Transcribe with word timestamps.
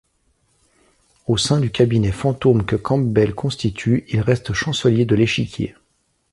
Au 1.27 1.37
sein 1.37 1.59
du 1.59 1.69
cabinet 1.69 2.11
fantôme 2.11 2.65
que 2.65 2.75
Campbell 2.75 3.35
constitue, 3.35 4.03
il 4.09 4.21
reste 4.21 4.51
chancelier 4.51 5.05
de 5.05 5.13
l'Échiquier. 5.13 5.75